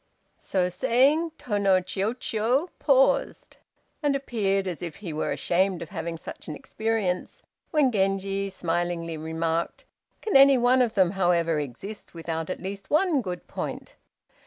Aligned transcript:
So 0.39 0.67
saying 0.69 1.33
Tô 1.37 1.61
no 1.61 1.79
Chiûjiô 1.79 2.69
paused, 2.79 3.57
and 4.01 4.15
appeared 4.15 4.67
as 4.67 4.81
if 4.81 4.95
he 4.95 5.13
were 5.13 5.31
ashamed 5.31 5.83
of 5.83 5.89
having 5.89 6.17
such 6.17 6.47
an 6.47 6.55
experience, 6.55 7.43
when 7.69 7.91
Genji 7.91 8.49
smilingly 8.49 9.15
remarked, 9.15 9.85
"Can 10.23 10.35
any 10.35 10.57
one 10.57 10.81
of 10.81 10.95
them, 10.95 11.11
however, 11.11 11.59
exist 11.59 12.15
without 12.15 12.49
at 12.49 12.63
least 12.63 12.89
one 12.89 13.21
good 13.21 13.45
point?" 13.45 13.95